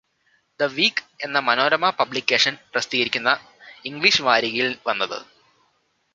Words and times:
The 0.59 0.63
Week 0.63 1.03
എന്ന 1.23 1.39
Manorama 1.39 1.89
publication 1.89 2.57
പ്രസിദ്ധീകരിക്കുന്ന 2.73 3.33
English 3.85 4.21
വാരികയിൽ 4.21 4.77
വന്നത്. 4.87 5.19